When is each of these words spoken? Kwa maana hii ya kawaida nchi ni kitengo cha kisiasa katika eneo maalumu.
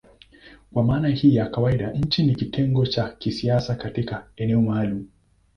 Kwa 0.73 0.83
maana 0.83 1.07
hii 1.07 1.35
ya 1.35 1.45
kawaida 1.49 1.91
nchi 1.91 2.25
ni 2.25 2.35
kitengo 2.35 2.85
cha 2.85 3.09
kisiasa 3.09 3.75
katika 3.75 4.27
eneo 4.35 4.61
maalumu. 4.61 5.07